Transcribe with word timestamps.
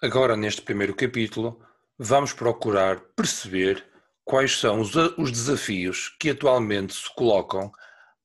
Agora, 0.00 0.36
neste 0.36 0.62
primeiro 0.62 0.94
capítulo, 0.94 1.60
vamos 1.98 2.32
procurar 2.32 3.00
perceber 3.16 3.84
quais 4.24 4.56
são 4.56 4.80
os, 4.80 4.94
os 4.94 5.32
desafios 5.32 6.14
que 6.20 6.30
atualmente 6.30 6.94
se 6.94 7.12
colocam 7.16 7.72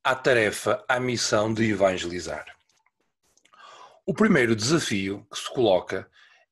à 0.03 0.13
tarefa, 0.13 0.85
à 0.87 0.99
missão 0.99 1.51
de 1.51 1.67
evangelizar. 1.71 2.45
O 4.05 4.13
primeiro 4.13 4.55
desafio 4.55 5.25
que 5.31 5.39
se 5.39 5.51
coloca 5.51 6.07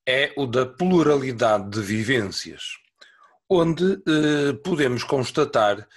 é 0.08 0.34
o 0.36 0.48
da 0.48 0.66
pluralidade 0.66 1.70
de 1.70 1.82
vivências, 1.82 2.80
onde 3.48 4.02
eh, 4.08 4.54
podemos 4.64 5.04
constatar 5.04 5.88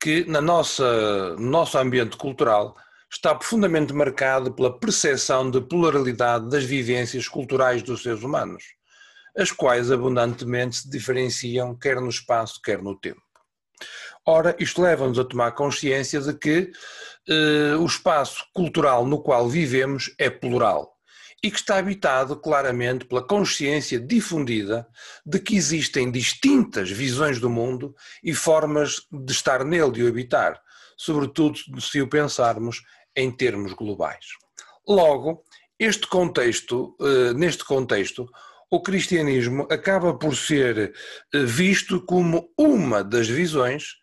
que 0.00 0.24
na 0.24 0.40
nossa, 0.40 1.36
no 1.36 1.50
nosso 1.50 1.76
ambiente 1.76 2.16
cultural 2.16 2.74
está 3.10 3.34
profundamente 3.34 3.92
marcado 3.92 4.52
pela 4.52 4.78
percepção 4.78 5.50
de 5.50 5.60
pluralidade 5.60 6.48
das 6.48 6.64
vivências 6.64 7.26
culturais 7.26 7.82
dos 7.82 8.02
seres 8.02 8.22
humanos, 8.22 8.62
as 9.36 9.50
quais 9.50 9.90
abundantemente 9.90 10.76
se 10.76 10.90
diferenciam 10.90 11.76
quer 11.76 12.00
no 12.00 12.08
espaço, 12.08 12.60
quer 12.62 12.82
no 12.82 12.98
tempo. 12.98 13.20
Ora, 14.26 14.54
isto 14.58 14.82
leva-nos 14.82 15.18
a 15.18 15.24
tomar 15.24 15.52
consciência 15.52 16.20
de 16.20 16.34
que 16.34 16.70
eh, 17.28 17.74
o 17.76 17.86
espaço 17.86 18.44
cultural 18.54 19.06
no 19.06 19.22
qual 19.22 19.48
vivemos 19.48 20.14
é 20.18 20.28
plural 20.28 20.94
e 21.42 21.50
que 21.50 21.56
está 21.56 21.78
habitado 21.78 22.36
claramente 22.36 23.06
pela 23.06 23.26
consciência 23.26 23.98
difundida 23.98 24.86
de 25.24 25.38
que 25.38 25.56
existem 25.56 26.10
distintas 26.10 26.90
visões 26.90 27.40
do 27.40 27.48
mundo 27.48 27.94
e 28.22 28.34
formas 28.34 29.06
de 29.10 29.32
estar 29.32 29.64
nele 29.64 30.00
e 30.00 30.04
o 30.04 30.08
habitar, 30.08 30.60
sobretudo 30.96 31.80
se 31.80 32.02
o 32.02 32.08
pensarmos 32.08 32.82
em 33.16 33.30
termos 33.30 33.72
globais. 33.72 34.26
Logo, 34.86 35.44
este 35.78 36.06
contexto, 36.06 36.96
eh, 37.00 37.32
neste 37.34 37.64
contexto, 37.64 38.28
o 38.70 38.82
cristianismo 38.82 39.66
acaba 39.70 40.14
por 40.14 40.36
ser 40.36 40.94
eh, 41.34 41.44
visto 41.44 42.00
como 42.02 42.52
uma 42.58 43.02
das 43.02 43.28
visões 43.28 43.96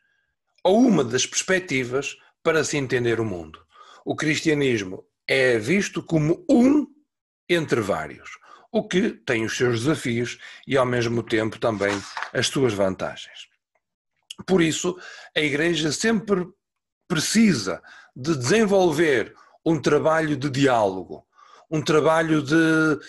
ou 0.64 0.80
uma 0.80 1.04
das 1.04 1.26
perspectivas 1.26 2.18
para 2.44 2.64
se 2.64 2.78
entender 2.78 3.20
o 3.20 3.26
mundo. 3.26 3.60
O 4.06 4.16
cristianismo 4.16 5.06
é 5.28 5.58
visto 5.58 6.02
como 6.04 6.46
um 6.50 6.88
entre 7.50 7.80
vários, 7.80 8.30
o 8.72 8.88
que 8.88 9.12
tem 9.12 9.46
os 9.46 9.56
seus 9.56 9.82
desafios 9.82 10.38
e 10.66 10.78
ao 10.78 10.86
mesmo 10.86 11.24
tempo 11.24 11.60
também 11.60 11.96
as 12.34 12.48
suas 12.48 12.74
vantagens. 12.74 13.48
Por 14.46 14.62
isso, 14.62 15.00
a 15.36 15.40
Igreja 15.40 15.92
sempre 15.92 16.46
precisa 17.08 17.82
de 18.18 18.36
desenvolver 18.36 19.36
um 19.64 19.80
trabalho 19.80 20.36
de 20.36 20.50
diálogo, 20.50 21.24
um 21.70 21.84
trabalho 21.84 22.42
de, 22.42 23.00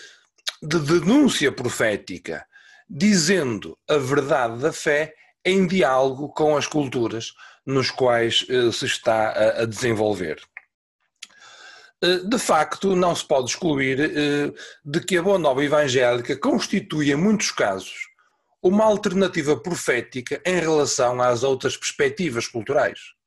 de 0.61 0.79
denúncia 0.81 1.51
profética, 1.51 2.45
dizendo 2.87 3.75
a 3.89 3.97
verdade 3.97 4.59
da 4.59 4.71
fé 4.71 5.15
em 5.43 5.65
diálogo 5.65 6.29
com 6.29 6.55
as 6.55 6.67
culturas 6.67 7.33
nos 7.65 7.89
quais 7.89 8.45
eh, 8.49 8.71
se 8.71 8.85
está 8.85 9.29
a, 9.29 9.61
a 9.61 9.65
desenvolver. 9.65 10.39
Eh, 12.03 12.17
de 12.17 12.37
facto, 12.37 12.95
não 12.95 13.15
se 13.15 13.25
pode 13.25 13.49
excluir 13.49 13.99
eh, 13.99 14.53
de 14.85 14.99
que 14.99 15.17
a 15.17 15.23
Boa 15.23 15.39
Nova 15.39 15.63
Evangélica 15.63 16.37
constitui, 16.37 17.11
em 17.11 17.15
muitos 17.15 17.49
casos, 17.51 18.09
uma 18.61 18.85
alternativa 18.85 19.57
profética 19.59 20.39
em 20.45 20.59
relação 20.59 21.19
às 21.19 21.41
outras 21.41 21.75
perspectivas 21.75 22.47
culturais 22.47 23.17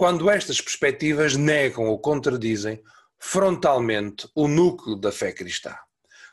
quando 0.00 0.30
estas 0.30 0.62
perspectivas 0.62 1.36
negam 1.36 1.84
ou 1.84 1.98
contradizem 1.98 2.82
frontalmente 3.18 4.26
o 4.34 4.48
núcleo 4.48 4.96
da 4.96 5.12
fé 5.12 5.30
cristã, 5.30 5.74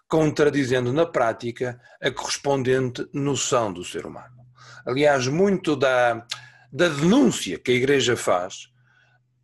contradizendo 0.08 0.94
na 0.94 1.06
prática 1.06 1.78
a 2.02 2.10
correspondente 2.10 3.06
noção 3.12 3.74
do 3.74 3.84
ser 3.84 4.06
humano. 4.06 4.38
Aliás, 4.86 5.28
muito 5.28 5.76
da, 5.76 6.26
da 6.72 6.88
denúncia 6.88 7.60
que 7.60 7.72
a 7.72 7.76
Igreja 7.76 8.16
faz 8.16 8.70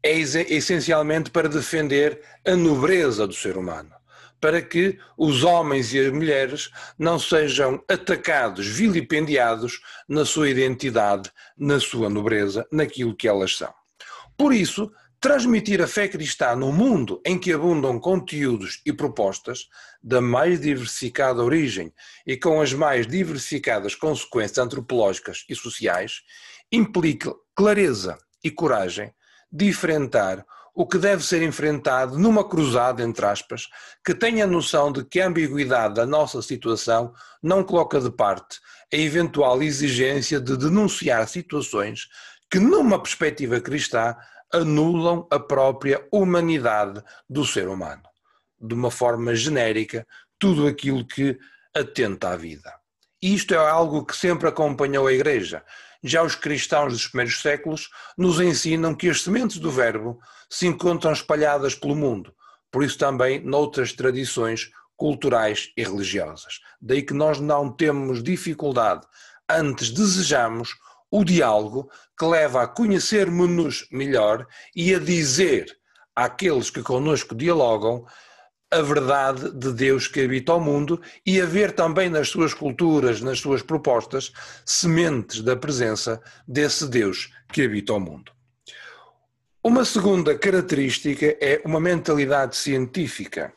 é 0.01 0.17
essencialmente 0.17 1.29
para 1.29 1.49
defender 1.49 2.21
a 2.47 2.55
nobreza 2.55 3.27
do 3.27 3.33
ser 3.33 3.57
humano, 3.57 3.91
para 4.39 4.61
que 4.61 4.97
os 5.17 5.43
homens 5.43 5.93
e 5.93 5.99
as 5.99 6.13
mulheres 6.13 6.71
não 6.97 7.19
sejam 7.19 7.83
atacados, 7.89 8.65
vilipendiados 8.65 9.81
na 10.07 10.23
sua 10.23 10.49
identidade, 10.49 11.29
na 11.57 11.77
sua 11.77 12.09
nobreza, 12.09 12.65
naquilo 12.71 13.13
que 13.13 13.27
elas 13.27 13.57
são. 13.57 13.82
Por 14.37 14.53
isso, 14.53 14.91
transmitir 15.19 15.81
a 15.81 15.87
fé 15.87 16.07
cristã 16.07 16.55
num 16.55 16.71
mundo 16.71 17.21
em 17.25 17.39
que 17.39 17.53
abundam 17.53 17.97
conteúdos 17.99 18.81
e 18.85 18.91
propostas 18.91 19.69
da 20.03 20.19
mais 20.19 20.59
diversificada 20.59 21.41
origem 21.41 21.93
e 22.27 22.35
com 22.35 22.59
as 22.59 22.73
mais 22.73 23.07
diversificadas 23.07 23.95
consequências 23.95 24.57
antropológicas 24.57 25.45
e 25.47 25.55
sociais, 25.55 26.23
implica 26.71 27.33
clareza 27.55 28.17
e 28.43 28.51
coragem 28.51 29.13
de 29.49 29.67
enfrentar 29.67 30.45
o 30.75 30.87
que 30.87 30.97
deve 30.97 31.23
ser 31.23 31.43
enfrentado 31.43 32.17
numa 32.17 32.43
cruzada, 32.43 33.03
entre 33.03 33.25
aspas, 33.25 33.69
que 34.03 34.15
tenha 34.15 34.43
a 34.43 34.47
noção 34.47 34.91
de 34.91 35.05
que 35.05 35.21
a 35.21 35.27
ambiguidade 35.27 35.93
da 35.93 36.05
nossa 36.05 36.41
situação 36.41 37.13
não 37.41 37.63
coloca 37.63 38.01
de 38.01 38.09
parte 38.09 38.59
a 38.91 38.97
eventual 38.97 39.61
exigência 39.61 40.39
de 40.39 40.57
denunciar 40.57 41.27
situações 41.27 42.07
que, 42.53 42.59
numa 42.59 43.01
perspectiva 43.01 43.59
cristã, 43.59 44.15
anulam 44.53 45.27
a 45.31 45.39
própria 45.39 46.07
humanidade 46.11 47.03
do 47.27 47.43
ser 47.43 47.67
humano. 47.67 48.03
De 48.61 48.75
uma 48.75 48.91
forma 48.91 49.33
genérica, 49.33 50.05
tudo 50.37 50.67
aquilo 50.67 51.03
que 51.03 51.35
atenta 51.75 52.29
à 52.29 52.35
vida. 52.35 52.71
Isto 53.19 53.55
é 53.55 53.57
algo 53.57 54.05
que 54.05 54.15
sempre 54.15 54.47
acompanhou 54.47 55.07
a 55.07 55.13
Igreja. 55.13 55.63
Já 56.03 56.21
os 56.21 56.35
cristãos 56.35 56.93
dos 56.93 57.07
primeiros 57.07 57.41
séculos 57.41 57.89
nos 58.15 58.39
ensinam 58.39 58.93
que 58.93 59.09
as 59.09 59.23
sementes 59.23 59.57
do 59.57 59.71
Verbo 59.71 60.19
se 60.47 60.67
encontram 60.67 61.11
espalhadas 61.11 61.73
pelo 61.73 61.95
mundo, 61.95 62.35
por 62.71 62.83
isso 62.83 62.99
também 62.99 63.43
noutras 63.43 63.93
tradições 63.93 64.69
culturais 64.95 65.71
e 65.75 65.83
religiosas. 65.83 66.59
Daí 66.79 67.01
que 67.01 67.15
nós 67.15 67.39
não 67.39 67.71
temos 67.71 68.21
dificuldade, 68.21 69.07
antes 69.49 69.89
desejamos 69.89 70.69
o 71.13 71.23
diálogo 71.23 71.91
que 72.17 72.25
leva 72.25 72.63
a 72.63 72.67
conhecermos-nos 72.67 73.87
melhor 73.91 74.47
e 74.75 74.95
a 74.95 74.99
dizer 74.99 75.67
àqueles 76.15 76.71
que 76.71 76.81
connosco 76.81 77.35
dialogam 77.35 78.03
a 78.71 78.81
verdade 78.81 79.51
de 79.51 79.71
Deus 79.73 80.07
que 80.07 80.21
habita 80.21 80.55
o 80.55 80.59
mundo 80.59 80.99
e 81.23 81.39
a 81.39 81.45
ver 81.45 81.73
também 81.73 82.09
nas 82.09 82.29
suas 82.29 82.55
culturas, 82.55 83.21
nas 83.21 83.39
suas 83.39 83.61
propostas, 83.61 84.31
sementes 84.65 85.41
da 85.41 85.55
presença 85.55 86.19
desse 86.47 86.87
Deus 86.89 87.31
que 87.51 87.61
habita 87.61 87.93
o 87.93 87.99
mundo. 87.99 88.31
Uma 89.63 89.85
segunda 89.85 90.35
característica 90.35 91.37
é 91.39 91.61
uma 91.63 91.79
mentalidade 91.79 92.55
científica. 92.55 93.53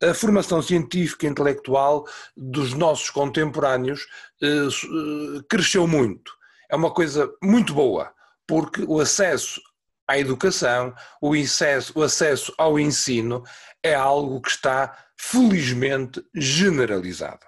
A 0.00 0.14
formação 0.14 0.62
científica 0.62 1.26
e 1.26 1.30
intelectual 1.30 2.06
dos 2.36 2.74
nossos 2.74 3.10
contemporâneos 3.10 4.06
eh, 4.40 4.46
eh, 4.46 5.40
cresceu 5.48 5.88
muito 5.88 6.35
é 6.68 6.76
uma 6.76 6.90
coisa 6.90 7.30
muito 7.42 7.74
boa, 7.74 8.12
porque 8.46 8.84
o 8.86 9.00
acesso 9.00 9.60
à 10.06 10.18
educação, 10.18 10.94
o 11.20 11.34
acesso, 11.34 11.92
o 11.96 12.02
acesso 12.02 12.54
ao 12.56 12.78
ensino 12.78 13.42
é 13.82 13.94
algo 13.94 14.40
que 14.40 14.50
está 14.50 14.96
felizmente 15.18 16.22
generalizado. 16.34 17.44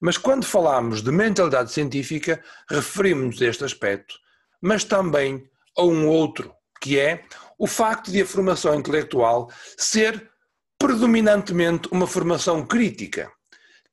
Mas 0.00 0.18
quando 0.18 0.44
falamos 0.44 1.02
de 1.02 1.10
mentalidade 1.10 1.72
científica, 1.72 2.42
referimos 2.68 3.40
a 3.40 3.46
este 3.46 3.64
aspecto, 3.64 4.14
mas 4.60 4.84
também 4.84 5.48
a 5.76 5.82
um 5.82 6.08
outro, 6.08 6.54
que 6.80 6.98
é 6.98 7.24
o 7.58 7.66
facto 7.66 8.10
de 8.10 8.20
a 8.20 8.26
formação 8.26 8.74
intelectual 8.74 9.50
ser 9.78 10.30
predominantemente 10.78 11.88
uma 11.90 12.06
formação 12.06 12.66
crítica, 12.66 13.30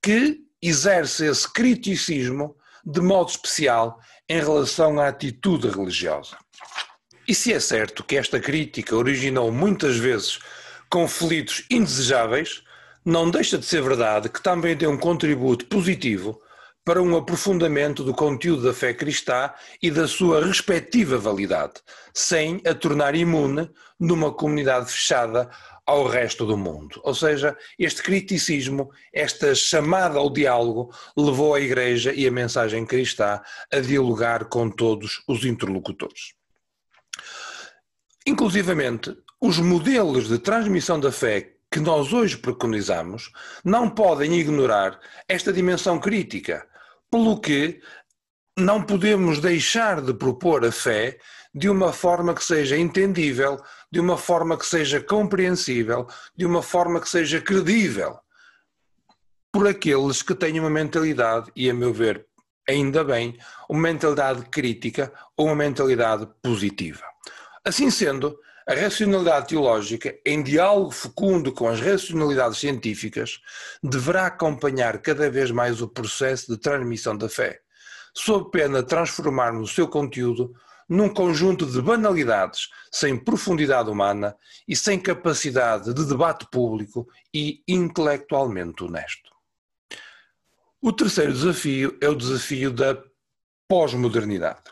que 0.02 0.42
exerce 0.62 1.26
esse 1.26 1.52
criticismo 1.52 2.56
de 2.84 3.00
modo 3.00 3.30
especial 3.30 4.00
em 4.32 4.40
relação 4.40 4.98
à 4.98 5.10
atitude 5.10 5.68
religiosa. 5.68 6.38
E 7.28 7.36
se 7.36 7.52
é 7.52 7.60
certo 7.60 8.02
que 8.02 8.16
esta 8.16 8.40
crítica 8.40 8.96
originou 8.96 9.52
muitas 9.52 9.98
vezes 9.98 10.40
conflitos 10.90 11.66
indesejáveis, 11.70 12.64
não 13.04 13.30
deixa 13.30 13.58
de 13.58 13.66
ser 13.66 13.82
verdade 13.82 14.30
que 14.30 14.42
também 14.42 14.74
deu 14.74 14.90
um 14.90 14.98
contributo 14.98 15.66
positivo 15.66 16.42
para 16.86 17.02
um 17.02 17.18
aprofundamento 17.18 18.06
do 18.06 18.14
conteúdo 18.14 18.64
da 18.64 18.74
fé 18.74 18.94
cristã 18.94 19.52
e 19.84 19.92
da 19.92 20.08
sua 20.08 20.46
respectiva 20.46 21.18
validade, 21.18 21.74
sem 22.14 22.62
a 22.66 22.74
tornar 22.74 23.16
imune 23.16 23.70
numa 24.00 24.32
comunidade 24.32 24.90
fechada 24.90 25.50
ao 25.86 26.08
resto 26.08 26.46
do 26.46 26.58
mundo. 26.58 27.02
Ou 27.04 27.14
seja, 27.14 27.58
este 27.78 28.02
criticismo, 28.04 28.92
esta 29.14 29.54
chamada 29.56 30.20
ao 30.20 30.30
diálogo, 30.30 30.94
levou 31.18 31.56
a 31.56 31.60
Igreja 31.60 32.14
e 32.14 32.28
a 32.28 32.32
mensagem 32.32 32.86
cristã 32.86 33.42
a 33.72 33.80
dialogar 33.80 34.46
com 34.46 34.70
todos 34.70 35.24
os 35.28 35.44
interlocutores. 35.44 36.34
Inclusivamente, 38.26 39.16
os 39.42 39.58
modelos 39.58 40.28
de 40.28 40.38
transmissão 40.38 41.00
da 41.00 41.12
fé 41.12 41.56
que 41.72 41.80
nós 41.80 42.14
hoje 42.14 42.38
preconizamos 42.38 43.32
não 43.64 43.90
podem 43.90 44.34
ignorar 44.40 45.00
esta 45.28 45.52
dimensão 45.52 46.00
crítica, 46.00 46.68
pelo 47.10 47.40
que 47.40 47.82
não 48.62 48.82
podemos 48.84 49.40
deixar 49.40 50.02
de 50.02 50.14
propor 50.14 50.64
a 50.66 50.72
fé 50.72 51.18
de 51.54 51.70
uma 51.70 51.92
forma 51.92 52.34
que 52.34 52.44
seja 52.44 52.78
entendível, 52.78 53.62
de 53.92 54.00
uma 54.00 54.18
forma 54.18 54.58
que 54.58 54.66
seja 54.66 55.02
compreensível, 55.02 56.08
de 56.36 56.46
uma 56.46 56.62
forma 56.62 57.02
que 57.02 57.10
seja 57.10 57.42
credível 57.42 58.18
por 59.52 59.68
aqueles 59.68 60.22
que 60.22 60.34
têm 60.34 60.60
uma 60.60 60.70
mentalidade, 60.70 61.52
e 61.56 61.70
a 61.70 61.74
meu 61.74 61.92
ver, 61.92 62.26
ainda 62.70 63.04
bem, 63.04 63.38
uma 63.70 63.82
mentalidade 63.82 64.44
crítica 64.44 65.12
ou 65.36 65.48
uma 65.48 65.56
mentalidade 65.56 66.26
positiva. 66.42 67.04
Assim 67.66 67.92
sendo, 67.92 68.40
a 68.68 68.74
racionalidade 68.74 69.50
teológica, 69.50 70.16
em 70.26 70.42
diálogo 70.42 70.92
fecundo 70.92 71.52
com 71.52 71.68
as 71.68 71.82
racionalidades 71.82 72.60
científicas, 72.60 73.40
deverá 73.84 74.28
acompanhar 74.28 75.00
cada 75.00 75.30
vez 75.30 75.52
mais 75.52 75.82
o 75.82 75.88
processo 75.88 76.52
de 76.52 76.58
transmissão 76.58 77.18
da 77.18 77.28
fé, 77.28 77.61
sob 78.14 78.52
pena 78.52 78.82
de 78.82 78.90
transformarmos 78.90 79.72
o 79.72 79.74
seu 79.74 79.88
conteúdo 79.88 80.54
num 80.88 81.08
conjunto 81.08 81.66
de 81.66 81.82
banalidades 81.82 82.70
sem 82.92 83.18
profundidade 83.18 83.90
humana 83.90 84.36
e 84.68 84.76
sem 84.76 85.00
capacidade 85.00 85.94
de 85.94 86.06
debate 86.06 86.46
público 86.52 87.08
e 87.34 87.64
intelectualmente 87.66 88.84
honesto. 88.84 89.32
O 90.82 90.92
terceiro 90.92 91.32
desafio 91.32 91.98
é 92.02 92.10
o 92.10 92.16
desafio 92.16 92.72
da 92.72 93.02
pós-modernidade. 93.70 94.64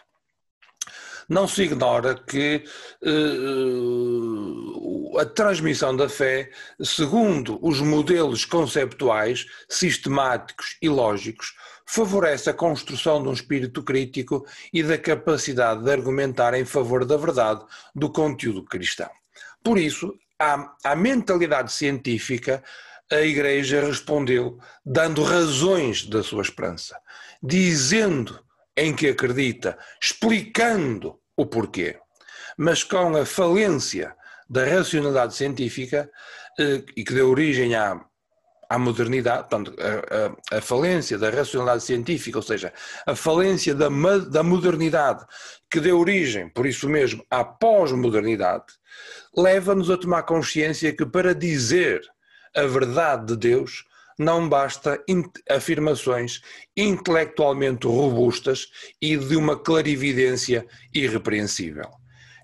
Não 1.29 1.47
se 1.47 1.61
ignora 1.61 2.15
que 2.15 2.65
uh, 3.03 4.39
a 5.19 5.25
transmissão 5.25 5.95
da 5.95 6.09
fé, 6.09 6.51
segundo 6.81 7.59
os 7.61 7.79
modelos 7.79 8.43
conceptuais, 8.43 9.45
sistemáticos 9.69 10.75
e 10.81 10.89
lógicos, 10.89 11.53
favorece 11.91 12.51
a 12.51 12.53
construção 12.53 13.19
de 13.19 13.29
um 13.29 13.33
espírito 13.33 13.81
crítico 13.81 14.45
e 14.71 14.83
da 14.83 14.95
capacidade 14.95 15.83
de 15.83 15.91
argumentar 15.91 16.53
em 16.53 16.63
favor 16.63 17.03
da 17.03 17.17
verdade 17.17 17.65
do 17.95 18.11
conteúdo 18.11 18.63
cristão. 18.63 19.09
Por 19.63 19.79
isso, 19.79 20.13
à, 20.37 20.71
à 20.83 20.95
mentalidade 20.95 21.71
científica, 21.71 22.63
a 23.11 23.21
Igreja 23.21 23.83
respondeu 23.83 24.59
dando 24.85 25.23
razões 25.23 26.05
da 26.05 26.21
sua 26.21 26.43
esperança, 26.43 26.95
dizendo 27.41 28.39
em 28.77 28.95
que 28.95 29.07
acredita, 29.07 29.75
explicando 29.99 31.19
o 31.35 31.47
porquê. 31.47 31.97
Mas 32.55 32.83
com 32.83 33.17
a 33.17 33.25
falência 33.25 34.15
da 34.47 34.63
racionalidade 34.63 35.33
científica, 35.33 36.07
eh, 36.59 36.83
e 36.95 37.03
que 37.03 37.13
deu 37.15 37.31
origem 37.31 37.73
à 37.73 37.99
à 38.69 38.77
modernidade, 38.77 39.49
portanto, 39.49 39.73
a, 39.79 40.55
a, 40.55 40.57
a, 40.57 40.61
falência 40.61 41.17
da 41.17 41.31
racionalidade 41.31 41.83
científica, 41.83 42.37
ou 42.37 42.43
seja, 42.43 42.71
a 43.05 43.15
falência 43.15 43.73
da, 43.73 43.89
da 44.29 44.43
modernidade 44.43 45.25
que 45.69 45.79
deu 45.79 45.99
origem, 45.99 46.49
por 46.49 46.67
isso 46.67 46.87
mesmo, 46.87 47.25
à 47.31 47.43
pós-modernidade, 47.43 48.65
leva-nos 49.35 49.89
a 49.89 49.97
tomar 49.97 50.23
consciência 50.23 50.95
que 50.95 51.05
para 51.05 51.33
dizer 51.33 52.01
a 52.55 52.63
verdade 52.63 53.27
de 53.27 53.37
Deus 53.37 53.85
não 54.19 54.47
basta 54.47 55.01
afirmações 55.49 56.41
intelectualmente 56.75 57.87
robustas 57.87 58.67
e 59.01 59.17
de 59.17 59.35
uma 59.35 59.57
clarividência 59.57 60.67
irrepreensível. 60.93 61.89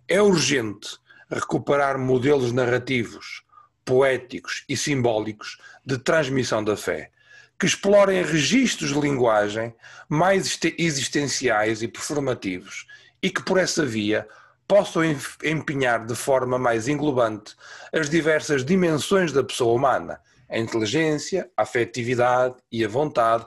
É 0.08 0.22
urgente 0.22 0.98
recuperar 1.30 2.00
modelos 2.00 2.52
narrativos 2.52 3.45
poéticos 3.86 4.66
e 4.68 4.76
simbólicos 4.76 5.58
de 5.86 5.98
transmissão 5.98 6.64
da 6.64 6.76
fé, 6.76 7.12
que 7.58 7.66
explorem 7.66 8.24
registros 8.24 8.94
de 8.94 9.00
linguagem 9.00 9.74
mais 10.10 10.60
existenciais 10.78 11.82
e 11.82 11.88
performativos 11.88 12.86
e 13.22 13.30
que, 13.30 13.42
por 13.44 13.58
essa 13.58 13.86
via, 13.86 14.28
possam 14.68 15.04
empenhar 15.44 16.06
de 16.06 16.16
forma 16.16 16.58
mais 16.58 16.88
englobante 16.88 17.56
as 17.94 18.10
diversas 18.10 18.66
dimensões 18.66 19.32
da 19.32 19.44
pessoa 19.44 19.74
humana, 19.74 20.20
a 20.50 20.58
inteligência, 20.58 21.50
a 21.56 21.64
afetividade 21.64 22.56
e 22.72 22.84
a 22.84 22.88
vontade, 22.88 23.46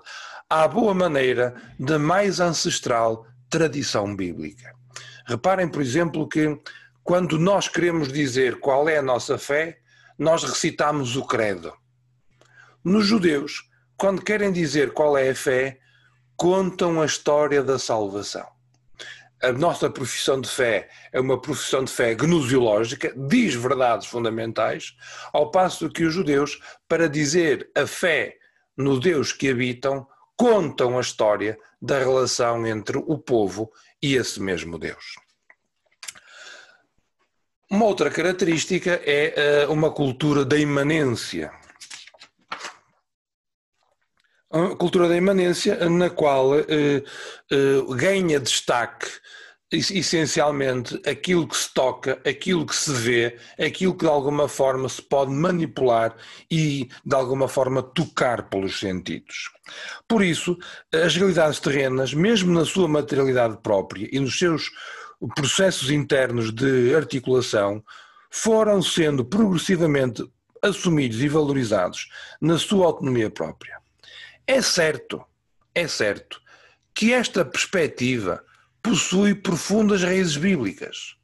à 0.49 0.67
boa 0.67 0.95
maneira 0.95 1.55
da 1.79 1.99
mais 1.99 2.41
ancestral 2.41 3.27
tradição 3.51 4.15
bíblica. 4.15 4.73
Reparem, 5.27 5.69
por 5.69 5.83
exemplo, 5.83 6.27
que 6.29 6.59
quando 7.05 7.39
nós 7.39 7.69
queremos 7.69 8.13
dizer 8.13 8.61
qual 8.61 8.89
é 8.89 8.99
a 8.99 9.03
nossa 9.03 9.37
fé, 9.37 9.79
nós 10.19 10.43
recitamos 10.43 11.17
o 11.17 11.25
credo. 11.25 11.73
Nos 12.83 13.07
judeus, 13.07 13.71
quando 13.97 14.23
querem 14.23 14.53
dizer 14.53 14.93
qual 14.93 15.17
é 15.17 15.31
a 15.31 15.35
fé, 15.35 15.79
contam 16.37 17.01
a 17.01 17.07
história 17.07 17.63
da 17.63 17.79
salvação. 17.79 18.47
A 19.41 19.53
nossa 19.53 19.89
profissão 19.89 20.41
de 20.41 20.49
fé 20.49 20.89
é 21.13 21.21
uma 21.21 21.41
profissão 21.41 21.85
de 21.85 21.93
fé 21.93 22.15
gnoseológica, 22.15 23.15
diz 23.17 23.55
verdades 23.55 24.09
fundamentais, 24.09 24.97
ao 25.33 25.53
passo 25.53 25.89
que 25.89 26.03
os 26.03 26.13
judeus, 26.13 26.61
para 26.89 27.09
dizer 27.09 27.71
a 27.77 27.87
fé 27.87 28.37
no 28.77 28.99
Deus 28.99 29.33
que 29.33 29.49
habitam, 29.49 30.07
contam 30.37 30.99
a 30.99 31.01
história 31.01 31.57
da 31.81 31.99
relação 31.99 32.67
entre 32.67 32.99
o 32.99 33.17
povo 33.17 33.71
e 34.03 34.17
esse 34.17 34.41
mesmo 34.41 34.77
Deus. 34.79 35.28
Uma 37.71 37.85
outra 37.85 38.11
característica 38.11 38.99
é 39.05 39.67
uh, 39.67 39.73
uma 39.73 39.91
cultura 39.91 40.43
da 40.43 40.57
imanência. 40.57 41.53
Uma 44.51 44.75
cultura 44.75 45.07
da 45.07 45.15
imanência 45.15 45.89
na 45.91 46.09
qual 46.09 46.53
uh, 46.53 47.95
ganha 47.95 48.41
destaque 48.41 49.07
essencialmente 49.71 50.99
aquilo 51.07 51.47
que 51.47 51.57
se 51.57 51.73
toca, 51.75 52.19
aquilo 52.27 52.65
que 52.65 52.75
se 52.75 52.91
vê, 52.91 53.37
aquilo 53.59 53.95
que 53.95 54.07
de 54.07 54.11
alguma 54.11 54.49
forma 54.49 54.89
se 54.89 55.03
pode 55.03 55.31
manipular 55.31 56.17
e 56.51 56.89
de 57.05 57.15
alguma 57.15 57.49
forma 57.49 57.83
tocar 57.83 58.49
pelos 58.49 58.81
sentidos. 58.81 59.51
Por 60.09 60.25
isso, 60.25 60.57
as 60.91 61.15
realidades 61.15 61.61
terrenas, 61.61 62.15
mesmo 62.15 62.51
na 62.51 62.65
sua 62.65 62.89
materialidade 62.89 63.59
própria 63.63 64.09
e 64.11 64.19
nos 64.19 64.39
seus 64.39 64.71
processos 65.35 65.91
internos 65.91 66.53
de 66.53 66.95
articulação 66.95 67.83
foram 68.31 68.83
sendo 68.83 69.25
progressivamente 69.25 70.25
assumidos 70.63 71.21
e 71.21 71.29
valorizados 71.29 72.09
na 72.41 72.59
sua 72.59 72.87
autonomia 72.87 73.31
própria. 73.31 73.79
É 74.47 74.61
certo, 74.63 75.25
é 75.75 75.87
certo 75.87 76.41
que 76.95 77.13
esta 77.13 77.45
perspectiva 77.45 78.45
possui 78.83 79.35
profundas 79.35 80.03
raízes 80.03 80.37
bíblicas. 80.37 81.17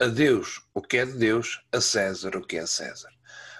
A 0.00 0.06
Deus 0.06 0.62
o 0.74 0.80
que 0.80 0.98
é 0.98 1.04
de 1.04 1.12
Deus, 1.12 1.60
a 1.72 1.80
César 1.80 2.36
o 2.36 2.46
que 2.46 2.56
é 2.56 2.66
César. 2.66 3.10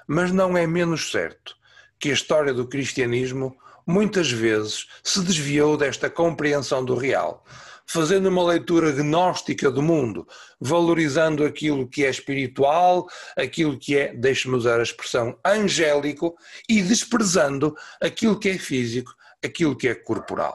Mas 0.06 0.32
não 0.32 0.56
é 0.56 0.66
menos 0.66 1.10
certo 1.10 1.56
que 1.98 2.10
a 2.10 2.14
história 2.14 2.54
do 2.54 2.66
cristianismo 2.66 3.56
muitas 3.86 4.30
vezes 4.30 4.86
se 5.02 5.22
desviou 5.22 5.76
desta 5.76 6.08
compreensão 6.10 6.84
do 6.84 6.94
real, 6.94 7.44
fazendo 7.88 8.28
uma 8.28 8.44
leitura 8.44 8.92
gnóstica 8.92 9.70
do 9.70 9.82
mundo, 9.82 10.28
valorizando 10.60 11.42
aquilo 11.44 11.88
que 11.88 12.04
é 12.04 12.10
espiritual, 12.10 13.08
aquilo 13.34 13.78
que 13.78 13.96
é, 13.96 14.14
deixe-me 14.14 14.54
usar 14.54 14.78
a 14.78 14.82
expressão, 14.82 15.38
angélico 15.44 16.36
e 16.68 16.82
desprezando 16.82 17.74
aquilo 18.00 18.38
que 18.38 18.50
é 18.50 18.58
físico, 18.58 19.14
aquilo 19.42 19.74
que 19.74 19.88
é 19.88 19.94
corporal. 19.94 20.54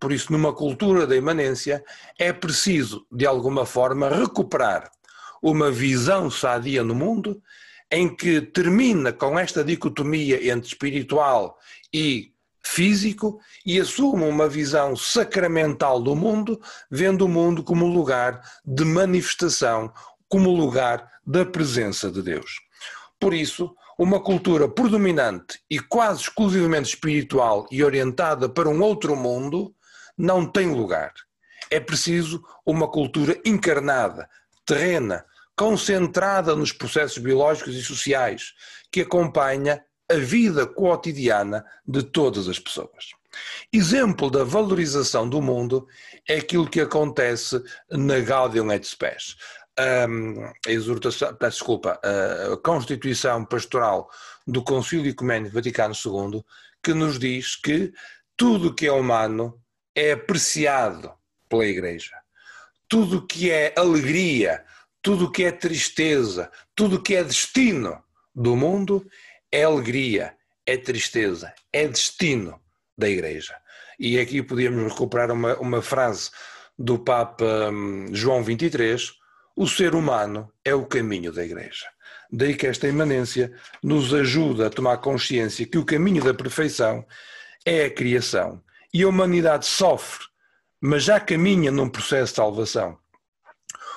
Por 0.00 0.10
isso, 0.10 0.32
numa 0.32 0.54
cultura 0.54 1.06
da 1.06 1.14
imanência, 1.14 1.84
é 2.18 2.32
preciso, 2.32 3.06
de 3.12 3.26
alguma 3.26 3.66
forma, 3.66 4.08
recuperar 4.08 4.90
uma 5.42 5.70
visão 5.70 6.30
sadia 6.30 6.82
no 6.82 6.94
mundo 6.94 7.42
em 7.92 8.08
que 8.14 8.40
termina 8.40 9.12
com 9.12 9.38
esta 9.38 9.62
dicotomia 9.62 10.50
entre 10.50 10.68
espiritual 10.68 11.58
e 11.92 12.32
físico 12.62 13.40
e 13.64 13.80
assuma 13.80 14.26
uma 14.26 14.48
visão 14.48 14.94
sacramental 14.96 16.00
do 16.00 16.14
mundo, 16.14 16.60
vendo 16.90 17.24
o 17.24 17.28
mundo 17.28 17.62
como 17.62 17.86
lugar 17.86 18.40
de 18.64 18.84
manifestação, 18.84 19.92
como 20.28 20.50
lugar 20.50 21.10
da 21.26 21.44
presença 21.44 22.10
de 22.10 22.22
Deus. 22.22 22.60
Por 23.18 23.34
isso, 23.34 23.74
uma 23.98 24.18
cultura 24.18 24.68
predominante 24.68 25.60
e 25.68 25.78
quase 25.78 26.22
exclusivamente 26.22 26.94
espiritual 26.94 27.66
e 27.70 27.84
orientada 27.84 28.48
para 28.48 28.68
um 28.68 28.80
outro 28.80 29.14
mundo 29.14 29.74
não 30.16 30.46
tem 30.46 30.72
lugar. 30.74 31.12
É 31.70 31.78
preciso 31.78 32.42
uma 32.64 32.88
cultura 32.88 33.38
encarnada, 33.44 34.28
terrena, 34.64 35.24
concentrada 35.54 36.56
nos 36.56 36.72
processos 36.72 37.18
biológicos 37.18 37.74
e 37.74 37.82
sociais, 37.82 38.54
que 38.90 39.02
acompanha 39.02 39.84
a 40.10 40.16
vida 40.16 40.66
cotidiana 40.66 41.64
de 41.86 42.02
todas 42.02 42.48
as 42.48 42.58
pessoas. 42.58 43.12
Exemplo 43.72 44.30
da 44.30 44.42
valorização 44.42 45.28
do 45.28 45.40
mundo 45.40 45.86
é 46.28 46.36
aquilo 46.38 46.68
que 46.68 46.80
acontece 46.80 47.62
na 47.90 48.18
Gaudium 48.18 48.72
et 48.72 48.84
Spes. 48.84 49.36
a 49.78 50.70
exortação, 50.70 51.36
desculpa, 51.40 51.98
a 52.02 52.56
Constituição 52.56 53.44
Pastoral 53.44 54.10
do 54.46 54.62
Concílio 54.62 55.10
Ecuménico 55.10 55.54
Vaticano 55.54 55.94
II, 55.94 56.42
que 56.82 56.92
nos 56.92 57.18
diz 57.18 57.56
que 57.56 57.92
tudo 58.36 58.74
que 58.74 58.86
é 58.86 58.92
humano 58.92 59.58
é 59.94 60.12
apreciado 60.12 61.12
pela 61.48 61.66
Igreja. 61.66 62.16
Tudo 62.88 63.26
que 63.26 63.50
é 63.50 63.72
alegria, 63.76 64.64
tudo 65.00 65.30
que 65.30 65.44
é 65.44 65.52
tristeza, 65.52 66.50
tudo 66.74 67.00
que 67.00 67.14
é 67.14 67.22
destino 67.22 68.02
do 68.34 68.56
mundo 68.56 69.06
é 69.52 69.64
alegria, 69.64 70.34
é 70.66 70.76
tristeza, 70.76 71.52
é 71.72 71.86
destino 71.86 72.60
da 72.96 73.08
Igreja. 73.08 73.54
E 73.98 74.18
aqui 74.18 74.42
podíamos 74.42 74.92
recuperar 74.92 75.30
uma, 75.30 75.56
uma 75.58 75.82
frase 75.82 76.30
do 76.78 76.98
Papa 76.98 77.70
hum, 77.70 78.06
João 78.12 78.42
23, 78.42 79.12
o 79.56 79.66
ser 79.66 79.94
humano 79.94 80.50
é 80.64 80.74
o 80.74 80.86
caminho 80.86 81.32
da 81.32 81.44
Igreja. 81.44 81.86
Daí 82.32 82.54
que 82.54 82.66
esta 82.66 82.86
imanência 82.86 83.52
nos 83.82 84.14
ajuda 84.14 84.68
a 84.68 84.70
tomar 84.70 84.98
consciência 84.98 85.66
que 85.66 85.78
o 85.78 85.84
caminho 85.84 86.22
da 86.22 86.32
perfeição 86.32 87.04
é 87.64 87.84
a 87.84 87.90
criação. 87.90 88.62
E 88.94 89.02
a 89.02 89.08
humanidade 89.08 89.66
sofre, 89.66 90.24
mas 90.80 91.04
já 91.04 91.20
caminha 91.20 91.70
num 91.70 91.88
processo 91.88 92.32
de 92.32 92.36
salvação. 92.36 92.96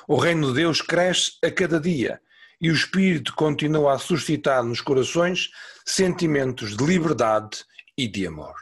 O 0.07 0.17
reino 0.17 0.47
de 0.47 0.55
Deus 0.55 0.81
cresce 0.81 1.33
a 1.43 1.49
cada 1.49 1.79
dia 1.79 2.19
e 2.63 2.71
o 2.71 2.73
Espírito 2.73 3.35
continua 3.35 3.93
a 3.93 3.99
suscitar 3.99 4.63
nos 4.63 4.79
corações 4.79 5.51
sentimentos 5.85 6.77
de 6.77 6.85
liberdade 6.85 7.65
e 7.97 8.07
de 8.07 8.25
amor. 8.25 8.55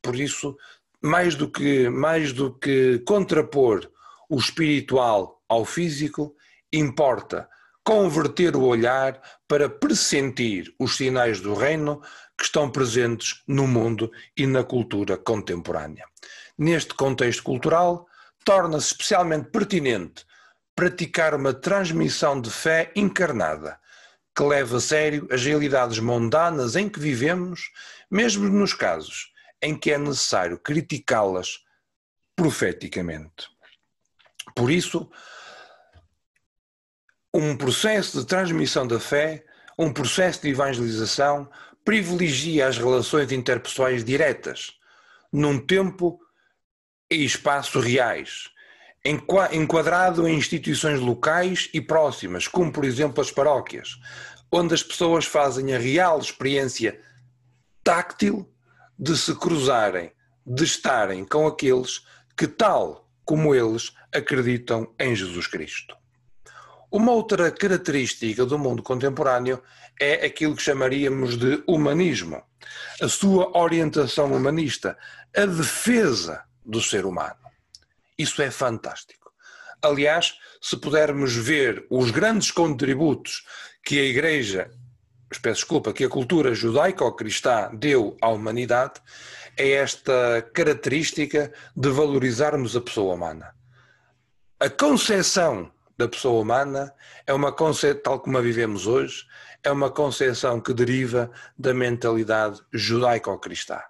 Por 0.00 0.16
isso, 0.16 0.56
mais 1.02 1.34
do 1.34 1.50
que, 1.50 1.90
mais 1.90 2.32
do 2.32 2.54
que 2.54 3.00
contrapor 3.00 3.86
o 4.30 4.38
espiritual 4.38 5.42
ao 5.46 5.66
físico, 5.66 6.34
importa 6.72 7.46
converter 7.84 8.56
o 8.56 8.62
olhar 8.62 9.20
para 9.46 9.68
pressentir 9.68 10.74
os 10.78 10.96
sinais 10.96 11.38
do 11.38 11.52
reino 11.52 12.00
que 12.38 12.44
estão 12.44 12.70
presentes 12.70 13.42
no 13.46 13.66
mundo 13.66 14.10
e 14.34 14.46
na 14.46 14.64
cultura 14.64 15.18
contemporânea. 15.18 16.06
Neste 16.56 16.94
contexto 16.94 17.42
cultural, 17.42 18.06
torna-se 18.46 18.86
especialmente 18.86 19.50
pertinente 19.50 20.24
praticar 20.74 21.34
uma 21.34 21.52
transmissão 21.52 22.40
de 22.40 22.50
fé 22.50 22.90
encarnada, 22.96 23.78
que 24.34 24.42
leva 24.42 24.78
a 24.78 24.80
sério 24.80 25.28
as 25.30 25.44
realidades 25.44 25.98
mundanas 25.98 26.76
em 26.76 26.88
que 26.88 26.98
vivemos, 26.98 27.70
mesmo 28.10 28.48
nos 28.48 28.72
casos 28.72 29.32
em 29.62 29.76
que 29.76 29.92
é 29.92 29.98
necessário 29.98 30.58
criticá-las 30.58 31.64
profeticamente. 32.34 33.48
Por 34.56 34.70
isso, 34.70 35.08
um 37.32 37.56
processo 37.56 38.20
de 38.20 38.26
transmissão 38.26 38.86
da 38.86 38.98
fé, 38.98 39.44
um 39.78 39.92
processo 39.92 40.42
de 40.42 40.48
evangelização, 40.48 41.48
privilegia 41.84 42.66
as 42.66 42.76
relações 42.76 43.30
interpessoais 43.30 44.04
diretas, 44.04 44.78
num 45.32 45.58
tempo 45.64 46.20
e 47.10 47.24
espaço 47.24 47.78
reais, 47.78 48.50
enquadrado 49.04 50.28
em 50.28 50.36
instituições 50.36 51.00
locais 51.00 51.68
e 51.74 51.80
próximas, 51.80 52.46
como 52.46 52.72
por 52.72 52.84
exemplo 52.84 53.20
as 53.20 53.30
paróquias, 53.30 53.98
onde 54.50 54.74
as 54.74 54.82
pessoas 54.82 55.24
fazem 55.24 55.74
a 55.74 55.78
real 55.78 56.18
experiência 56.18 57.00
táctil 57.82 58.48
de 58.98 59.16
se 59.16 59.34
cruzarem, 59.34 60.12
de 60.46 60.64
estarem 60.64 61.24
com 61.24 61.46
aqueles 61.46 62.06
que, 62.36 62.46
tal 62.46 63.08
como 63.24 63.54
eles, 63.54 63.92
acreditam 64.14 64.92
em 64.98 65.16
Jesus 65.16 65.46
Cristo. 65.46 65.96
Uma 66.90 67.12
outra 67.12 67.50
característica 67.50 68.44
do 68.44 68.58
mundo 68.58 68.82
contemporâneo 68.82 69.62
é 69.98 70.26
aquilo 70.26 70.54
que 70.54 70.62
chamaríamos 70.62 71.36
de 71.36 71.62
humanismo, 71.66 72.42
a 73.00 73.08
sua 73.08 73.56
orientação 73.58 74.32
humanista, 74.32 74.96
a 75.34 75.46
defesa 75.46 76.44
do 76.64 76.80
ser 76.80 77.06
humano. 77.06 77.36
Isso 78.22 78.40
é 78.40 78.52
fantástico. 78.52 79.32
Aliás, 79.82 80.38
se 80.60 80.76
pudermos 80.76 81.34
ver 81.34 81.84
os 81.90 82.12
grandes 82.12 82.52
contributos 82.52 83.44
que 83.84 83.98
a 83.98 84.04
Igreja, 84.04 84.70
peço 85.28 85.62
desculpa, 85.62 85.92
que 85.92 86.04
a 86.04 86.08
cultura 86.08 86.54
judaico-cristã 86.54 87.74
deu 87.74 88.16
à 88.22 88.28
humanidade, 88.28 89.00
é 89.56 89.70
esta 89.70 90.48
característica 90.54 91.52
de 91.74 91.88
valorizarmos 91.90 92.76
a 92.76 92.80
pessoa 92.80 93.14
humana. 93.14 93.56
A 94.60 94.70
concepção 94.70 95.72
da 95.98 96.06
pessoa 96.06 96.40
humana 96.40 96.94
é 97.26 97.34
uma 97.34 97.50
concepção, 97.50 98.02
tal 98.04 98.20
como 98.20 98.38
a 98.38 98.40
vivemos 98.40 98.86
hoje, 98.86 99.26
é 99.64 99.72
uma 99.72 99.90
concepção 99.90 100.60
que 100.60 100.72
deriva 100.72 101.28
da 101.58 101.74
mentalidade 101.74 102.60
judaico-cristã 102.72 103.82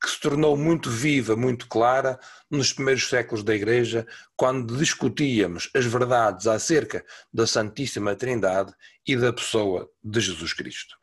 que 0.00 0.08
se 0.08 0.18
tornou 0.18 0.56
muito 0.56 0.88
viva, 0.88 1.36
muito 1.36 1.68
clara 1.68 2.18
nos 2.50 2.72
primeiros 2.72 3.08
séculos 3.08 3.44
da 3.44 3.54
Igreja, 3.54 4.06
quando 4.34 4.76
discutíamos 4.76 5.68
as 5.74 5.84
verdades 5.84 6.46
acerca 6.46 7.04
da 7.32 7.46
Santíssima 7.46 8.16
Trindade 8.16 8.72
e 9.06 9.14
da 9.14 9.32
pessoa 9.32 9.90
de 10.02 10.20
Jesus 10.20 10.54
Cristo. 10.54 10.96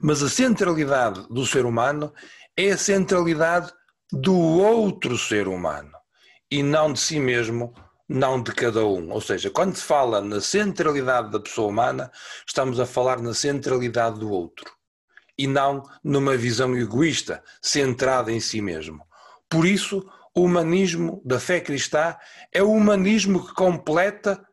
Mas 0.00 0.22
a 0.22 0.28
centralidade 0.28 1.26
do 1.30 1.46
ser 1.46 1.64
humano 1.64 2.12
é 2.56 2.70
a 2.70 2.78
centralidade 2.78 3.72
do 4.10 4.36
outro 4.36 5.16
ser 5.16 5.46
humano 5.46 5.92
e 6.50 6.62
não 6.62 6.92
de 6.92 7.00
si 7.00 7.20
mesmo, 7.20 7.72
não 8.08 8.42
de 8.42 8.52
cada 8.52 8.84
um. 8.84 9.10
Ou 9.12 9.20
seja, 9.20 9.50
quando 9.50 9.76
se 9.76 9.82
fala 9.82 10.20
na 10.20 10.40
centralidade 10.40 11.30
da 11.30 11.40
pessoa 11.40 11.68
humana, 11.68 12.10
estamos 12.46 12.80
a 12.80 12.86
falar 12.86 13.20
na 13.20 13.34
centralidade 13.34 14.18
do 14.18 14.30
outro 14.30 14.75
e 15.38 15.46
não 15.46 15.82
numa 16.02 16.36
visão 16.36 16.76
egoísta, 16.76 17.42
centrada 17.60 18.32
em 18.32 18.40
si 18.40 18.60
mesmo. 18.60 19.04
Por 19.48 19.66
isso, 19.66 20.08
o 20.34 20.42
humanismo 20.42 21.22
da 21.24 21.40
fé 21.40 21.60
cristã 21.60 22.16
é 22.52 22.62
o 22.62 22.70
humanismo 22.70 23.46
que 23.46 23.54
completa, 23.54 24.44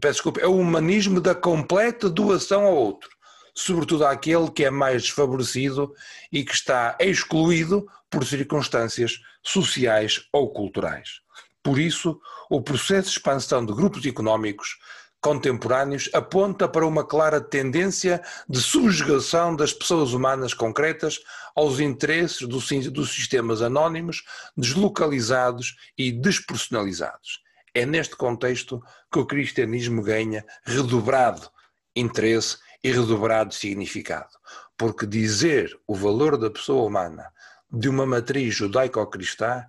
peço 0.00 0.14
desculpa, 0.14 0.40
é 0.40 0.46
o 0.46 0.56
humanismo 0.56 1.20
da 1.20 1.34
completa 1.34 2.10
doação 2.10 2.64
ao 2.64 2.74
outro, 2.74 3.10
sobretudo 3.54 4.06
àquele 4.06 4.50
que 4.50 4.64
é 4.64 4.70
mais 4.70 5.02
desfavorecido 5.02 5.94
e 6.32 6.44
que 6.44 6.52
está 6.52 6.96
excluído 7.00 7.86
por 8.10 8.24
circunstâncias 8.24 9.20
sociais 9.42 10.26
ou 10.32 10.52
culturais. 10.52 11.20
Por 11.62 11.78
isso, 11.78 12.20
o 12.50 12.60
processo 12.60 13.08
de 13.08 13.16
expansão 13.16 13.64
de 13.64 13.72
grupos 13.72 14.04
económicos 14.04 14.76
contemporâneos 15.24 16.10
aponta 16.12 16.68
para 16.68 16.86
uma 16.86 17.02
clara 17.02 17.40
tendência 17.40 18.22
de 18.46 18.60
subjugação 18.60 19.56
das 19.56 19.72
pessoas 19.72 20.12
humanas 20.12 20.52
concretas 20.52 21.18
aos 21.56 21.80
interesses 21.80 22.46
dos 22.46 22.68
sistemas 23.10 23.62
anónimos, 23.62 24.22
deslocalizados 24.54 25.76
e 25.96 26.12
despersonalizados. 26.12 27.40
É 27.72 27.86
neste 27.86 28.14
contexto 28.16 28.82
que 29.10 29.18
o 29.18 29.24
cristianismo 29.24 30.02
ganha 30.02 30.44
redobrado 30.62 31.48
interesse 31.96 32.58
e 32.82 32.92
redobrado 32.92 33.54
significado, 33.54 34.36
porque 34.76 35.06
dizer 35.06 35.74
o 35.86 35.94
valor 35.94 36.36
da 36.36 36.50
pessoa 36.50 36.84
humana 36.84 37.32
de 37.72 37.88
uma 37.88 38.04
matriz 38.04 38.56
judaico-cristã 38.56 39.64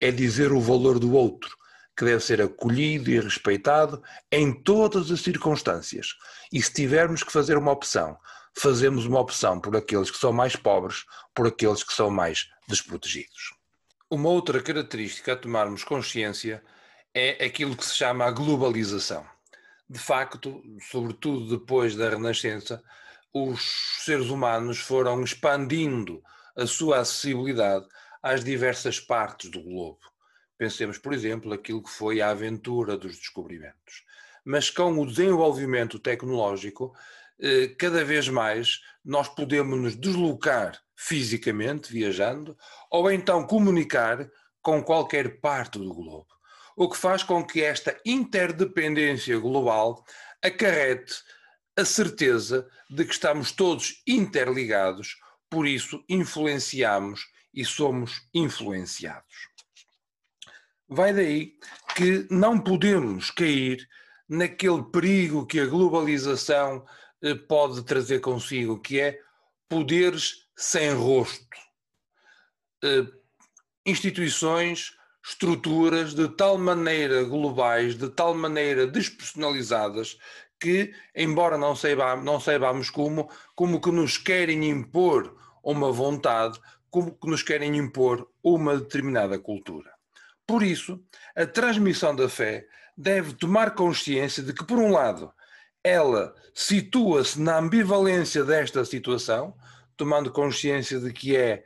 é 0.00 0.12
dizer 0.12 0.52
o 0.52 0.60
valor 0.60 1.00
do 1.00 1.14
outro, 1.14 1.58
que 2.00 2.04
deve 2.06 2.24
ser 2.24 2.40
acolhido 2.40 3.10
e 3.10 3.20
respeitado 3.20 4.02
em 4.32 4.50
todas 4.50 5.10
as 5.10 5.20
circunstâncias. 5.20 6.16
E 6.50 6.62
se 6.62 6.72
tivermos 6.72 7.22
que 7.22 7.30
fazer 7.30 7.58
uma 7.58 7.72
opção, 7.72 8.16
fazemos 8.56 9.04
uma 9.04 9.20
opção 9.20 9.60
por 9.60 9.76
aqueles 9.76 10.10
que 10.10 10.16
são 10.16 10.32
mais 10.32 10.56
pobres, 10.56 11.04
por 11.34 11.46
aqueles 11.46 11.82
que 11.82 11.92
são 11.92 12.08
mais 12.08 12.48
desprotegidos. 12.66 13.52
Uma 14.10 14.30
outra 14.30 14.62
característica 14.62 15.34
a 15.34 15.36
tomarmos 15.36 15.84
consciência 15.84 16.64
é 17.12 17.44
aquilo 17.44 17.76
que 17.76 17.84
se 17.84 17.94
chama 17.94 18.24
a 18.24 18.30
globalização. 18.30 19.26
De 19.86 19.98
facto, 19.98 20.62
sobretudo 20.90 21.58
depois 21.58 21.94
da 21.94 22.08
Renascença, 22.08 22.82
os 23.30 23.60
seres 24.06 24.30
humanos 24.30 24.78
foram 24.78 25.22
expandindo 25.22 26.22
a 26.56 26.66
sua 26.66 27.00
acessibilidade 27.00 27.86
às 28.22 28.42
diversas 28.42 28.98
partes 28.98 29.50
do 29.50 29.60
globo. 29.60 30.09
Pensemos, 30.60 30.98
por 30.98 31.14
exemplo, 31.14 31.54
aquilo 31.54 31.82
que 31.82 31.88
foi 31.88 32.20
a 32.20 32.28
aventura 32.28 32.94
dos 32.94 33.16
descobrimentos. 33.16 34.04
Mas 34.44 34.68
com 34.68 34.92
o 34.92 35.06
desenvolvimento 35.06 35.98
tecnológico, 35.98 36.94
eh, 37.40 37.68
cada 37.78 38.04
vez 38.04 38.28
mais 38.28 38.82
nós 39.02 39.26
podemos 39.26 39.80
nos 39.80 39.96
deslocar 39.96 40.78
fisicamente, 40.94 41.90
viajando, 41.90 42.58
ou 42.90 43.10
então 43.10 43.46
comunicar 43.46 44.30
com 44.60 44.84
qualquer 44.84 45.40
parte 45.40 45.78
do 45.78 45.94
globo. 45.94 46.28
O 46.76 46.90
que 46.90 46.98
faz 46.98 47.22
com 47.22 47.42
que 47.42 47.62
esta 47.62 47.98
interdependência 48.04 49.38
global 49.38 50.04
acarrete 50.42 51.22
a 51.74 51.86
certeza 51.86 52.68
de 52.90 53.06
que 53.06 53.14
estamos 53.14 53.50
todos 53.50 54.02
interligados, 54.06 55.16
por 55.48 55.66
isso 55.66 56.04
influenciamos 56.06 57.30
e 57.54 57.64
somos 57.64 58.28
influenciados. 58.34 59.49
Vai 60.92 61.12
daí 61.12 61.56
que 61.94 62.26
não 62.28 62.58
podemos 62.58 63.30
cair 63.30 63.88
naquele 64.28 64.82
perigo 64.82 65.46
que 65.46 65.60
a 65.60 65.66
globalização 65.66 66.84
eh, 67.22 67.36
pode 67.36 67.84
trazer 67.84 68.18
consigo, 68.18 68.80
que 68.80 68.98
é 68.98 69.20
poderes 69.68 70.48
sem 70.56 70.92
rosto. 70.92 71.46
Eh, 72.82 73.06
instituições, 73.86 74.96
estruturas 75.24 76.12
de 76.12 76.28
tal 76.28 76.58
maneira 76.58 77.22
globais, 77.22 77.96
de 77.96 78.08
tal 78.08 78.34
maneira 78.34 78.84
despersonalizadas, 78.84 80.18
que, 80.58 80.92
embora 81.14 81.56
não, 81.56 81.76
saiba, 81.76 82.16
não 82.16 82.40
saibamos 82.40 82.90
como, 82.90 83.30
como 83.54 83.80
que 83.80 83.92
nos 83.92 84.18
querem 84.18 84.68
impor 84.68 85.38
uma 85.62 85.92
vontade, 85.92 86.58
como 86.90 87.16
que 87.16 87.28
nos 87.28 87.44
querem 87.44 87.76
impor 87.76 88.28
uma 88.42 88.76
determinada 88.76 89.38
cultura. 89.38 89.99
Por 90.50 90.64
isso, 90.64 91.00
a 91.36 91.46
transmissão 91.46 92.12
da 92.12 92.28
fé 92.28 92.66
deve 92.96 93.34
tomar 93.34 93.72
consciência 93.72 94.42
de 94.42 94.52
que, 94.52 94.64
por 94.64 94.80
um 94.80 94.90
lado, 94.90 95.32
ela 95.84 96.34
situa-se 96.52 97.40
na 97.40 97.58
ambivalência 97.58 98.44
desta 98.44 98.84
situação, 98.84 99.56
tomando 99.96 100.32
consciência 100.32 100.98
de 100.98 101.12
que 101.12 101.36
é 101.36 101.62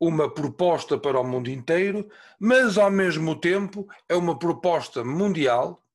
uma 0.00 0.32
proposta 0.32 0.96
para 0.96 1.20
o 1.20 1.24
mundo 1.24 1.50
inteiro, 1.50 2.08
mas 2.40 2.78
ao 2.78 2.90
mesmo 2.90 3.38
tempo 3.38 3.86
é 4.08 4.16
uma 4.16 4.38
proposta 4.38 5.04
mundial, 5.04 5.86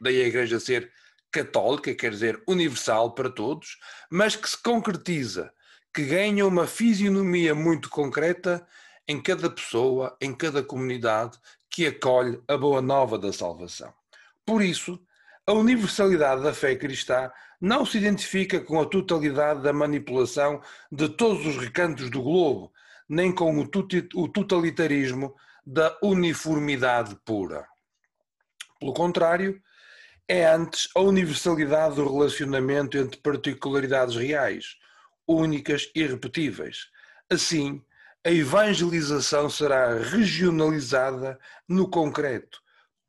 daí 0.00 0.20
a 0.20 0.26
Igreja 0.26 0.58
ser 0.58 0.90
católica, 1.30 1.94
quer 1.94 2.10
dizer, 2.10 2.42
universal 2.48 3.14
para 3.14 3.30
todos, 3.30 3.78
mas 4.10 4.34
que 4.34 4.50
se 4.50 4.60
concretiza, 4.60 5.52
que 5.94 6.04
ganha 6.04 6.44
uma 6.44 6.66
fisionomia 6.66 7.54
muito 7.54 7.88
concreta 7.88 8.66
em 9.06 9.22
cada 9.22 9.48
pessoa, 9.48 10.16
em 10.20 10.34
cada 10.34 10.60
comunidade 10.60 11.38
que 11.78 11.86
acolhe 11.86 12.42
a 12.48 12.56
boa 12.56 12.82
nova 12.82 13.16
da 13.16 13.32
salvação. 13.32 13.94
Por 14.44 14.60
isso, 14.60 15.00
a 15.46 15.52
universalidade 15.52 16.42
da 16.42 16.52
fé 16.52 16.74
cristã 16.74 17.30
não 17.60 17.86
se 17.86 17.98
identifica 17.98 18.58
com 18.60 18.80
a 18.80 18.84
totalidade 18.84 19.62
da 19.62 19.72
manipulação 19.72 20.60
de 20.90 21.08
todos 21.08 21.46
os 21.46 21.56
recantos 21.56 22.10
do 22.10 22.20
globo, 22.20 22.72
nem 23.08 23.32
com 23.32 23.56
o 23.60 24.28
totalitarismo 24.28 25.36
da 25.64 25.96
uniformidade 26.02 27.16
pura. 27.24 27.64
Pelo 28.80 28.92
contrário, 28.92 29.62
é 30.26 30.46
antes 30.46 30.88
a 30.96 31.00
universalidade 31.00 31.94
do 31.94 32.12
relacionamento 32.12 32.98
entre 32.98 33.20
particularidades 33.20 34.16
reais, 34.16 34.74
únicas 35.28 35.88
e 35.94 36.00
irrepetíveis. 36.00 36.88
Assim, 37.30 37.80
a 38.28 38.30
evangelização 38.30 39.48
será 39.48 39.94
regionalizada 39.94 41.38
no 41.66 41.88
concreto. 41.88 42.60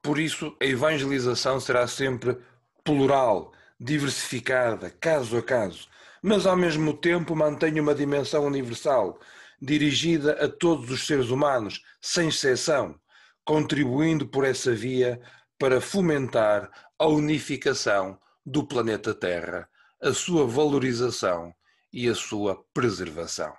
Por 0.01 0.17
isso, 0.17 0.55
a 0.61 0.65
evangelização 0.65 1.59
será 1.59 1.85
sempre 1.87 2.37
plural, 2.85 3.51
diversificada, 3.77 4.89
caso 4.89 5.37
a 5.37 5.43
caso, 5.43 5.89
mas 6.23 6.45
ao 6.45 6.55
mesmo 6.55 6.93
tempo 6.93 7.35
mantém 7.35 7.81
uma 7.81 7.93
dimensão 7.93 8.45
universal, 8.45 9.19
dirigida 9.61 10.41
a 10.41 10.47
todos 10.47 10.89
os 10.89 11.05
seres 11.05 11.31
humanos, 11.31 11.83
sem 12.01 12.29
exceção, 12.29 12.97
contribuindo 13.43 14.25
por 14.25 14.45
essa 14.45 14.71
via 14.71 15.19
para 15.57 15.81
fomentar 15.81 16.71
a 16.97 17.07
unificação 17.07 18.17
do 18.45 18.65
planeta 18.65 19.13
Terra, 19.13 19.67
a 20.01 20.13
sua 20.13 20.47
valorização 20.47 21.53
e 21.91 22.07
a 22.07 22.15
sua 22.15 22.63
preservação. 22.73 23.53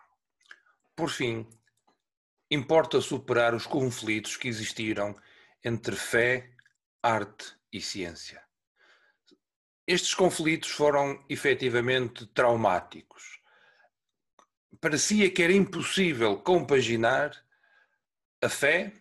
Por 1.01 1.09
fim, 1.09 1.49
importa 2.51 3.01
superar 3.01 3.55
os 3.55 3.67
conflitos 3.67 4.37
que 4.37 4.49
existiram 4.49 5.17
entre 5.65 5.97
fé, 5.97 6.51
arte 7.03 7.57
e 7.73 7.81
ciência. 7.81 8.45
Estes 9.87 10.13
conflitos 10.13 10.69
foram 10.69 11.25
efetivamente 11.27 12.27
traumáticos. 12.27 13.41
Parecia 14.79 15.31
que 15.31 15.43
era 15.43 15.55
impossível 15.55 16.37
compaginar 16.43 17.33
a 18.43 18.51
fé, 18.51 18.93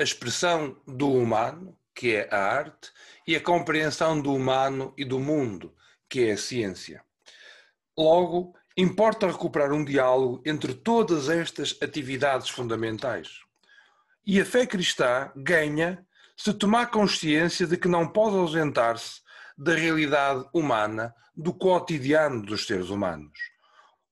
a 0.00 0.02
expressão 0.02 0.82
do 0.86 1.12
humano, 1.12 1.78
que 1.94 2.16
é 2.16 2.34
a 2.34 2.38
arte, 2.38 2.90
e 3.26 3.36
a 3.36 3.40
compreensão 3.42 4.18
do 4.18 4.34
humano 4.34 4.94
e 4.96 5.04
do 5.04 5.20
mundo, 5.20 5.76
que 6.08 6.30
é 6.30 6.32
a 6.32 6.38
ciência. 6.38 7.04
Logo, 7.94 8.56
importa 8.76 9.26
recuperar 9.26 9.72
um 9.72 9.84
diálogo 9.84 10.42
entre 10.44 10.74
todas 10.74 11.28
estas 11.28 11.76
atividades 11.82 12.48
fundamentais. 12.48 13.40
E 14.26 14.40
a 14.40 14.44
fé 14.44 14.66
cristã 14.66 15.30
ganha 15.36 16.04
se 16.36 16.52
tomar 16.52 16.90
consciência 16.90 17.66
de 17.66 17.76
que 17.76 17.88
não 17.88 18.08
pode 18.08 18.36
ausentar-se 18.36 19.20
da 19.56 19.74
realidade 19.74 20.44
humana, 20.52 21.14
do 21.36 21.52
cotidiano 21.52 22.42
dos 22.42 22.66
seres 22.66 22.90
humanos. 22.90 23.32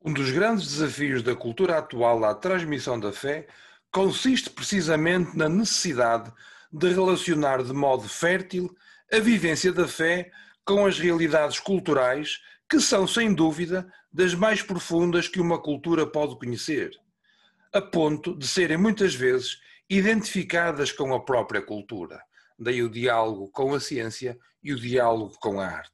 Um 0.03 0.13
dos 0.13 0.31
grandes 0.31 0.67
desafios 0.67 1.23
da 1.23 1.35
cultura 1.35 1.79
atual 1.79 2.25
à 2.25 2.35
transmissão 2.35 2.99
da 2.99 3.13
fé 3.13 3.47
consiste 3.91 4.49
precisamente 4.49 5.37
na 5.37 5.49
necessidade 5.49 6.33
de 6.73 6.89
relacionar 6.89 7.63
de 7.63 7.73
modo 7.73 8.09
fértil 8.09 8.75
a 9.13 9.19
vivência 9.19 9.73
da 9.73 9.87
fé 9.87 10.31
com 10.65 10.87
as 10.87 10.99
realidades 10.99 11.59
culturais 11.59 12.41
que 12.71 12.79
são, 12.79 13.05
sem 13.05 13.35
dúvida, 13.35 13.93
das 14.13 14.33
mais 14.33 14.63
profundas 14.63 15.27
que 15.27 15.41
uma 15.41 15.61
cultura 15.61 16.07
pode 16.07 16.39
conhecer, 16.39 16.93
a 17.73 17.83
ponto 17.83 18.39
de 18.39 18.47
serem 18.47 18.77
muitas 18.77 19.13
vezes 19.13 19.59
identificadas 19.89 20.93
com 20.93 21.13
a 21.13 21.25
própria 21.25 21.61
cultura. 21.61 22.23
Daí 22.57 22.81
o 22.81 22.89
diálogo 22.89 23.51
com 23.51 23.75
a 23.75 23.81
ciência 23.81 24.39
e 24.63 24.73
o 24.73 24.79
diálogo 24.79 25.37
com 25.41 25.61
a 25.61 25.67
arte. 25.67 25.91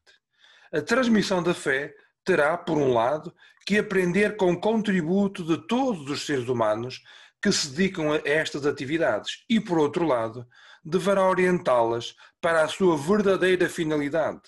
A 0.70 0.82
transmissão 0.82 1.42
da 1.42 1.54
fé 1.54 1.94
terá, 2.22 2.58
por 2.58 2.76
um 2.76 2.92
lado, 2.92 3.34
que 3.64 3.78
aprender 3.78 4.36
com 4.36 4.52
o 4.52 4.60
contributo 4.60 5.44
de 5.44 5.66
todos 5.66 6.10
os 6.10 6.26
seres 6.26 6.46
humanos 6.46 7.02
que 7.40 7.50
se 7.50 7.70
dedicam 7.70 8.12
a 8.12 8.20
estas 8.24 8.66
atividades 8.66 9.44
e, 9.48 9.58
por 9.58 9.78
outro 9.78 10.04
lado, 10.04 10.46
deverá 10.84 11.26
orientá-las 11.26 12.14
para 12.38 12.62
a 12.62 12.68
sua 12.68 12.98
verdadeira 12.98 13.68
finalidade, 13.68 14.42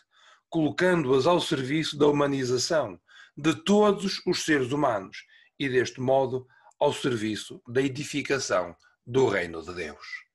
colocando-as 0.48 1.26
ao 1.26 1.40
serviço 1.40 1.96
da 1.96 2.06
humanização 2.06 2.98
de 3.36 3.54
todos 3.54 4.20
os 4.26 4.44
seres 4.44 4.72
humanos 4.72 5.24
e, 5.58 5.68
deste 5.68 6.00
modo, 6.00 6.46
ao 6.78 6.92
serviço 6.92 7.62
da 7.66 7.82
edificação 7.82 8.74
do 9.06 9.28
Reino 9.28 9.62
de 9.62 9.74
Deus. 9.74 10.27